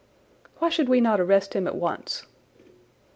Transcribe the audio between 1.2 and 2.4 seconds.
arrest him at once?"